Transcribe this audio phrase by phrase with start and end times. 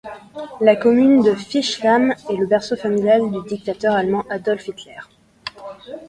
[0.61, 4.97] La commune de Fischlham est le berceau familial du dictateur allemand Adolf Hitler.